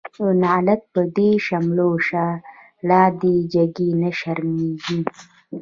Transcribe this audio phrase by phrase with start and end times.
[0.15, 2.25] تو لعنت په دی شملو شه،
[2.87, 4.99] لا دی جګی نه شرميږی